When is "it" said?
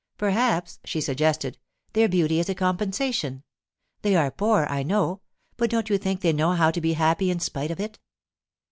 7.79-7.99